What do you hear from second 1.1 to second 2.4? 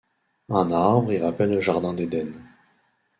y rappelle le jardin d’Éden.